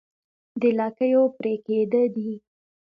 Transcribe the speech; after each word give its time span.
د 0.61 0.63
لکيو 0.77 1.23
پرې 1.37 1.53
کېده 1.65 2.03
دي 2.15 2.31